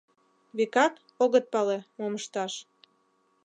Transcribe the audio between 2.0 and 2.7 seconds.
ышташ.